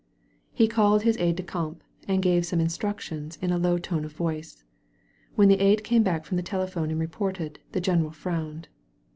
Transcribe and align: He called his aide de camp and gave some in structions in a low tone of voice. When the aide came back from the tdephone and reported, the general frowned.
He 0.51 0.67
called 0.67 1.03
his 1.03 1.15
aide 1.17 1.35
de 1.35 1.43
camp 1.43 1.83
and 2.07 2.23
gave 2.23 2.43
some 2.43 2.59
in 2.59 2.69
structions 2.69 3.37
in 3.39 3.51
a 3.51 3.59
low 3.59 3.77
tone 3.77 4.03
of 4.03 4.13
voice. 4.13 4.63
When 5.35 5.47
the 5.47 5.59
aide 5.61 5.83
came 5.83 6.01
back 6.01 6.25
from 6.25 6.37
the 6.37 6.41
tdephone 6.43 6.89
and 6.89 6.99
reported, 6.99 7.59
the 7.73 7.81
general 7.81 8.09
frowned. 8.09 8.67